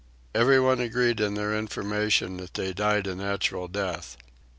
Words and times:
Everyone 0.33 0.79
agreed 0.79 1.19
in 1.19 1.35
their 1.35 1.55
information 1.55 2.37
that 2.37 2.55
they 2.55 2.73
died 2.73 3.05
a 3.05 3.13
natural 3.13 3.67
death. 3.67 4.17